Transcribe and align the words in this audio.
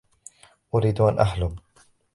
أريد 0.75 1.01
أن 1.01 1.19
أحلم. 1.19 1.55